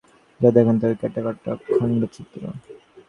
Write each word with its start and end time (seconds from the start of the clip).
যা 0.41 0.49
দেখেন, 0.51 0.75
তাই 0.75 0.87
মনে 0.87 0.93
হয় 0.93 0.99
কাটা-কাটা 1.03 1.51
খণ্ডচিত্র। 1.69 2.41